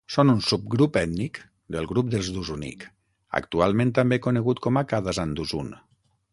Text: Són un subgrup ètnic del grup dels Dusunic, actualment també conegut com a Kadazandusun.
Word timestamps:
Són 0.13 0.29
un 0.33 0.39
subgrup 0.51 0.95
ètnic 1.01 1.37
del 1.75 1.89
grup 1.91 2.09
dels 2.15 2.31
Dusunic, 2.39 2.87
actualment 3.43 3.95
també 4.01 4.21
conegut 4.27 4.67
com 4.67 4.81
a 4.81 4.87
Kadazandusun. 4.95 5.75